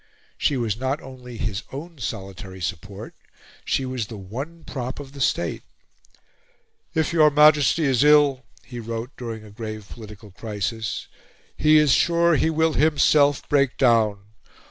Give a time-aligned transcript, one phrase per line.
[0.35, 3.13] She was not only his own solitary support;
[3.63, 5.61] she was the one prop of the State.
[6.95, 11.07] "If your Majesty is ill," he wrote during a grave political crisis,
[11.55, 14.17] "he is sure he will himself break down.